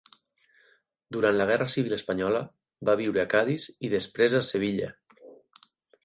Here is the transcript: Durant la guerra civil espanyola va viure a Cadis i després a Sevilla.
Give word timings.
Durant 1.17 1.35
la 1.41 1.45
guerra 1.49 1.67
civil 1.73 1.91
espanyola 1.97 2.41
va 2.89 2.95
viure 3.01 3.21
a 3.23 3.25
Cadis 3.33 3.67
i 3.89 3.91
després 3.95 4.37
a 4.39 4.41
Sevilla. 4.47 4.89